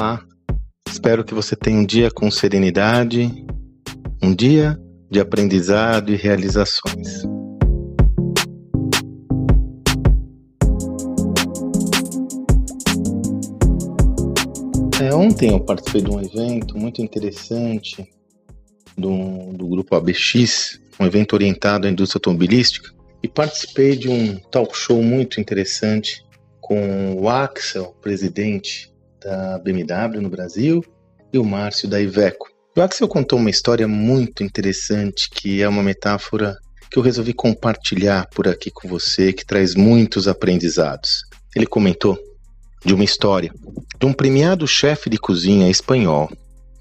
Olá, 0.00 0.24
espero 0.88 1.22
que 1.22 1.34
você 1.34 1.54
tenha 1.54 1.78
um 1.78 1.84
dia 1.84 2.10
com 2.10 2.30
serenidade, 2.30 3.30
um 4.22 4.34
dia 4.34 4.80
de 5.10 5.20
aprendizado 5.20 6.10
e 6.10 6.16
realizações. 6.16 7.22
É, 15.02 15.14
ontem 15.14 15.50
eu 15.50 15.60
participei 15.60 16.00
de 16.00 16.10
um 16.10 16.18
evento 16.18 16.78
muito 16.78 17.02
interessante 17.02 18.08
do, 18.96 19.52
do 19.52 19.68
grupo 19.68 19.94
ABX, 19.96 20.80
um 20.98 21.04
evento 21.04 21.34
orientado 21.34 21.86
à 21.86 21.90
indústria 21.90 22.16
automobilística, 22.20 22.90
e 23.22 23.28
participei 23.28 23.96
de 23.96 24.08
um 24.08 24.38
talk 24.50 24.74
show 24.74 25.02
muito 25.02 25.38
interessante 25.38 26.24
com 26.58 27.20
o 27.20 27.28
Axel, 27.28 27.94
presidente 28.00 28.90
da 29.20 29.58
BMW 29.58 30.20
no 30.20 30.28
Brasil, 30.28 30.84
e 31.32 31.38
o 31.38 31.44
Márcio 31.44 31.88
da 31.88 32.00
Iveco. 32.00 32.48
O 32.76 32.80
Axel 32.80 33.08
contou 33.08 33.38
uma 33.38 33.50
história 33.50 33.86
muito 33.86 34.42
interessante 34.42 35.28
que 35.30 35.62
é 35.62 35.68
uma 35.68 35.82
metáfora 35.82 36.56
que 36.90 36.98
eu 36.98 37.02
resolvi 37.02 37.32
compartilhar 37.32 38.28
por 38.34 38.48
aqui 38.48 38.70
com 38.70 38.88
você, 38.88 39.32
que 39.32 39.46
traz 39.46 39.74
muitos 39.74 40.26
aprendizados. 40.26 41.22
Ele 41.54 41.66
comentou 41.66 42.18
de 42.84 42.94
uma 42.94 43.04
história 43.04 43.52
de 43.98 44.06
um 44.06 44.12
premiado 44.12 44.66
chefe 44.66 45.10
de 45.10 45.18
cozinha 45.18 45.70
espanhol, 45.70 46.30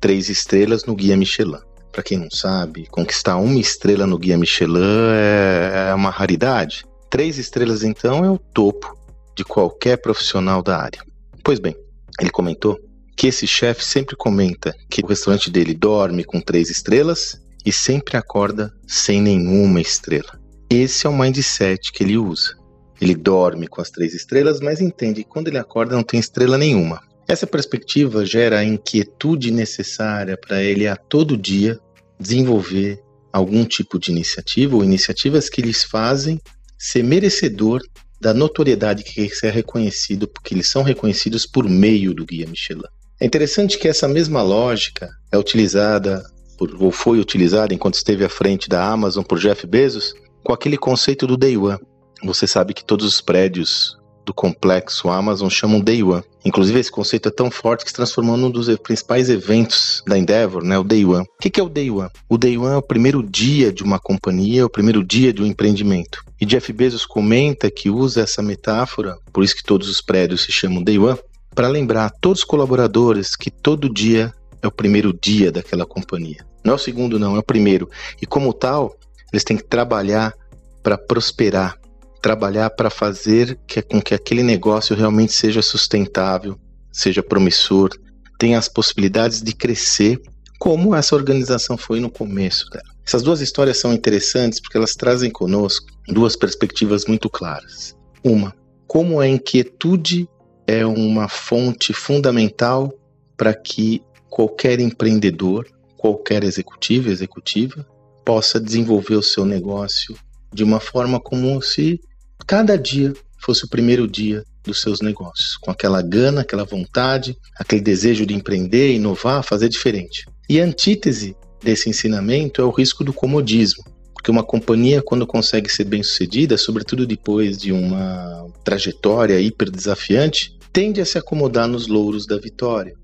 três 0.00 0.28
estrelas 0.28 0.84
no 0.84 0.94
Guia 0.94 1.16
Michelin. 1.16 1.60
Para 1.92 2.02
quem 2.02 2.18
não 2.18 2.30
sabe, 2.30 2.86
conquistar 2.90 3.36
uma 3.36 3.60
estrela 3.60 4.06
no 4.06 4.18
Guia 4.18 4.36
Michelin 4.36 5.12
é, 5.14 5.90
é 5.90 5.94
uma 5.94 6.10
raridade. 6.10 6.84
Três 7.08 7.38
estrelas, 7.38 7.84
então, 7.84 8.24
é 8.24 8.30
o 8.30 8.38
topo 8.38 8.98
de 9.36 9.44
qualquer 9.44 9.98
profissional 9.98 10.60
da 10.62 10.76
área. 10.76 11.00
Pois 11.44 11.60
bem, 11.60 11.76
ele 12.20 12.30
comentou 12.30 12.78
que 13.16 13.28
esse 13.28 13.46
chefe 13.46 13.84
sempre 13.84 14.16
comenta 14.16 14.74
que 14.90 15.02
o 15.02 15.06
restaurante 15.06 15.50
dele 15.50 15.74
dorme 15.74 16.24
com 16.24 16.40
três 16.40 16.70
estrelas 16.70 17.40
e 17.64 17.72
sempre 17.72 18.16
acorda 18.16 18.72
sem 18.86 19.20
nenhuma 19.20 19.80
estrela. 19.80 20.38
Esse 20.68 21.06
é 21.06 21.10
o 21.10 21.16
mindset 21.16 21.92
que 21.92 22.02
ele 22.02 22.16
usa. 22.16 22.54
Ele 23.00 23.14
dorme 23.14 23.66
com 23.66 23.80
as 23.80 23.90
três 23.90 24.14
estrelas, 24.14 24.60
mas 24.60 24.80
entende 24.80 25.22
que 25.22 25.30
quando 25.30 25.48
ele 25.48 25.58
acorda 25.58 25.94
não 25.94 26.02
tem 26.02 26.20
estrela 26.20 26.58
nenhuma. 26.58 27.00
Essa 27.26 27.46
perspectiva 27.46 28.24
gera 28.24 28.58
a 28.58 28.64
inquietude 28.64 29.50
necessária 29.50 30.36
para 30.36 30.62
ele 30.62 30.86
a 30.86 30.96
todo 30.96 31.36
dia 31.36 31.78
desenvolver 32.20 33.00
algum 33.32 33.64
tipo 33.64 33.98
de 33.98 34.10
iniciativa 34.10 34.76
ou 34.76 34.84
iniciativas 34.84 35.48
que 35.48 35.62
lhes 35.62 35.82
fazem 35.82 36.40
ser 36.78 37.02
merecedor 37.02 37.80
da 38.24 38.32
notoriedade 38.32 39.04
que 39.04 39.28
é 39.42 39.50
reconhecido, 39.50 40.26
porque 40.26 40.54
eles 40.54 40.66
são 40.66 40.82
reconhecidos 40.82 41.44
por 41.44 41.68
meio 41.68 42.14
do 42.14 42.24
Guia 42.24 42.46
Michelin. 42.46 42.80
É 43.20 43.26
interessante 43.26 43.78
que 43.78 43.86
essa 43.86 44.08
mesma 44.08 44.40
lógica 44.40 45.10
é 45.30 45.36
utilizada, 45.36 46.24
por, 46.56 46.74
ou 46.82 46.90
foi 46.90 47.20
utilizada 47.20 47.74
enquanto 47.74 47.96
esteve 47.96 48.24
à 48.24 48.28
frente 48.30 48.66
da 48.66 48.82
Amazon 48.82 49.22
por 49.22 49.38
Jeff 49.38 49.66
Bezos, 49.66 50.14
com 50.42 50.54
aquele 50.54 50.78
conceito 50.78 51.26
do 51.26 51.36
Day 51.36 51.54
One. 51.58 51.78
Você 52.24 52.46
sabe 52.46 52.72
que 52.72 52.82
todos 52.82 53.04
os 53.04 53.20
prédios 53.20 53.94
do 54.24 54.32
complexo 54.32 55.08
Amazon 55.08 55.48
chamam 55.48 55.80
Day 55.80 56.02
One. 56.02 56.22
Inclusive, 56.44 56.78
esse 56.78 56.90
conceito 56.90 57.28
é 57.28 57.32
tão 57.32 57.50
forte 57.50 57.84
que 57.84 57.90
se 57.90 57.96
transformou 57.96 58.36
num 58.36 58.50
dos 58.50 58.74
principais 58.78 59.28
eventos 59.28 60.02
da 60.06 60.18
Endeavor, 60.18 60.62
né? 60.62 60.78
o 60.78 60.84
Day 60.84 61.04
One. 61.04 61.24
O 61.24 61.38
que 61.38 61.60
é 61.60 61.62
o 61.62 61.68
Day 61.68 61.90
One? 61.90 62.10
O 62.28 62.36
Day 62.36 62.56
One 62.56 62.74
é 62.74 62.76
o 62.76 62.82
primeiro 62.82 63.22
dia 63.22 63.72
de 63.72 63.82
uma 63.82 63.98
companhia, 63.98 64.66
o 64.66 64.70
primeiro 64.70 65.04
dia 65.04 65.32
de 65.32 65.42
um 65.42 65.46
empreendimento. 65.46 66.22
E 66.40 66.44
Jeff 66.44 66.72
Bezos 66.72 67.06
comenta 67.06 67.70
que 67.70 67.88
usa 67.88 68.22
essa 68.22 68.42
metáfora, 68.42 69.16
por 69.32 69.44
isso 69.44 69.56
que 69.56 69.64
todos 69.64 69.88
os 69.88 70.00
prédios 70.00 70.42
se 70.42 70.52
chamam 70.52 70.82
Day 70.82 70.98
One, 70.98 71.18
para 71.54 71.68
lembrar 71.68 72.06
a 72.06 72.10
todos 72.10 72.40
os 72.40 72.44
colaboradores 72.44 73.36
que 73.36 73.50
todo 73.50 73.92
dia 73.92 74.32
é 74.60 74.66
o 74.66 74.72
primeiro 74.72 75.12
dia 75.12 75.52
daquela 75.52 75.86
companhia. 75.86 76.44
Não 76.64 76.72
é 76.72 76.76
o 76.76 76.78
segundo, 76.78 77.18
não, 77.18 77.36
é 77.36 77.38
o 77.38 77.42
primeiro. 77.42 77.88
E 78.20 78.26
como 78.26 78.52
tal, 78.52 78.96
eles 79.32 79.44
têm 79.44 79.56
que 79.56 79.64
trabalhar 79.64 80.34
para 80.82 80.98
prosperar, 80.98 81.76
trabalhar 82.24 82.70
para 82.70 82.88
fazer 82.88 83.58
que, 83.66 83.82
com 83.82 84.00
que 84.00 84.14
aquele 84.14 84.42
negócio 84.42 84.96
realmente 84.96 85.34
seja 85.34 85.60
sustentável, 85.60 86.58
seja 86.90 87.22
promissor, 87.22 87.90
tenha 88.38 88.58
as 88.58 88.66
possibilidades 88.66 89.42
de 89.42 89.54
crescer, 89.54 90.18
como 90.58 90.94
essa 90.94 91.14
organização 91.14 91.76
foi 91.76 92.00
no 92.00 92.08
começo 92.08 92.70
dela. 92.70 92.88
Essas 93.06 93.22
duas 93.22 93.42
histórias 93.42 93.78
são 93.78 93.92
interessantes 93.92 94.58
porque 94.58 94.78
elas 94.78 94.94
trazem 94.94 95.30
conosco 95.30 95.86
duas 96.08 96.34
perspectivas 96.34 97.04
muito 97.04 97.28
claras. 97.28 97.94
Uma, 98.24 98.54
como 98.86 99.20
a 99.20 99.28
inquietude 99.28 100.26
é 100.66 100.86
uma 100.86 101.28
fonte 101.28 101.92
fundamental 101.92 102.90
para 103.36 103.52
que 103.52 104.00
qualquer 104.30 104.80
empreendedor, 104.80 105.68
qualquer 105.98 106.42
executivo, 106.42 107.10
executiva, 107.10 107.86
possa 108.24 108.58
desenvolver 108.58 109.16
o 109.16 109.22
seu 109.22 109.44
negócio 109.44 110.16
de 110.54 110.64
uma 110.64 110.80
forma 110.80 111.20
como 111.20 111.60
se 111.60 112.00
cada 112.46 112.76
dia 112.76 113.12
fosse 113.38 113.64
o 113.64 113.68
primeiro 113.68 114.06
dia 114.06 114.42
dos 114.62 114.80
seus 114.80 115.00
negócios, 115.00 115.56
com 115.56 115.70
aquela 115.70 116.00
gana, 116.00 116.40
aquela 116.40 116.64
vontade, 116.64 117.36
aquele 117.58 117.82
desejo 117.82 118.24
de 118.24 118.34
empreender, 118.34 118.94
inovar, 118.94 119.42
fazer 119.42 119.68
diferente. 119.68 120.24
E 120.48 120.60
a 120.60 120.64
antítese 120.64 121.36
desse 121.62 121.88
ensinamento 121.88 122.60
é 122.60 122.64
o 122.64 122.70
risco 122.70 123.04
do 123.04 123.12
comodismo, 123.12 123.84
porque 124.14 124.30
uma 124.30 124.42
companhia, 124.42 125.02
quando 125.02 125.26
consegue 125.26 125.70
ser 125.70 125.84
bem 125.84 126.02
sucedida, 126.02 126.56
sobretudo 126.56 127.06
depois 127.06 127.58
de 127.58 127.72
uma 127.72 128.46
trajetória 128.64 129.40
hiper 129.40 129.70
desafiante, 129.70 130.58
tende 130.72 131.00
a 131.00 131.04
se 131.04 131.18
acomodar 131.18 131.68
nos 131.68 131.86
louros 131.86 132.26
da 132.26 132.38
vitória. 132.38 132.94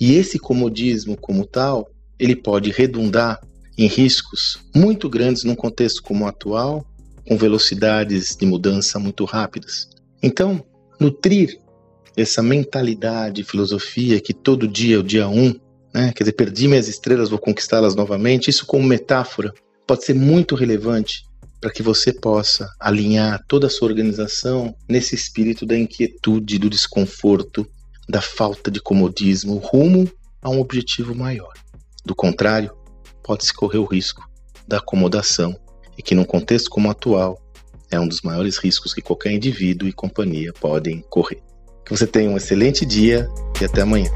E 0.00 0.14
esse 0.14 0.38
comodismo, 0.38 1.16
como 1.16 1.46
tal, 1.46 1.88
ele 2.18 2.36
pode 2.36 2.70
redundar 2.70 3.40
em 3.78 3.86
riscos 3.86 4.58
muito 4.74 5.08
grandes 5.08 5.44
num 5.44 5.54
contexto 5.54 6.02
como 6.02 6.24
o 6.24 6.28
atual, 6.28 6.84
com 7.28 7.36
velocidades 7.36 8.34
de 8.34 8.46
mudança 8.46 8.98
muito 8.98 9.26
rápidas. 9.26 9.86
Então, 10.22 10.64
nutrir 10.98 11.60
essa 12.16 12.42
mentalidade, 12.42 13.44
filosofia 13.44 14.18
que 14.18 14.32
todo 14.32 14.66
dia 14.66 14.96
é 14.96 14.98
o 14.98 15.02
dia 15.02 15.28
um, 15.28 15.54
né? 15.94 16.10
quer 16.16 16.24
dizer, 16.24 16.32
perdi 16.32 16.66
minhas 16.66 16.88
estrelas, 16.88 17.28
vou 17.28 17.38
conquistá-las 17.38 17.94
novamente, 17.94 18.48
isso 18.48 18.64
como 18.64 18.82
metáfora 18.82 19.52
pode 19.86 20.04
ser 20.04 20.14
muito 20.14 20.54
relevante 20.54 21.22
para 21.60 21.70
que 21.70 21.82
você 21.82 22.12
possa 22.12 22.68
alinhar 22.80 23.44
toda 23.46 23.66
a 23.66 23.70
sua 23.70 23.88
organização 23.88 24.74
nesse 24.88 25.14
espírito 25.14 25.66
da 25.66 25.76
inquietude, 25.76 26.58
do 26.58 26.70
desconforto, 26.70 27.66
da 28.08 28.22
falta 28.22 28.70
de 28.70 28.80
comodismo, 28.80 29.58
rumo 29.58 30.10
a 30.40 30.48
um 30.48 30.60
objetivo 30.60 31.14
maior. 31.14 31.52
Do 32.06 32.14
contrário, 32.14 32.70
pode-se 33.22 33.52
correr 33.52 33.78
o 33.78 33.84
risco 33.84 34.26
da 34.66 34.78
acomodação 34.78 35.58
e 35.98 36.02
que, 36.02 36.14
num 36.14 36.24
contexto 36.24 36.70
como 36.70 36.88
o 36.88 36.90
atual, 36.90 37.42
é 37.90 37.98
um 37.98 38.06
dos 38.06 38.22
maiores 38.22 38.56
riscos 38.56 38.94
que 38.94 39.02
qualquer 39.02 39.32
indivíduo 39.32 39.88
e 39.88 39.92
companhia 39.92 40.52
podem 40.52 41.04
correr. 41.10 41.42
Que 41.84 41.90
você 41.90 42.06
tenha 42.06 42.30
um 42.30 42.36
excelente 42.36 42.86
dia 42.86 43.28
e 43.60 43.64
até 43.64 43.82
amanhã. 43.82 44.10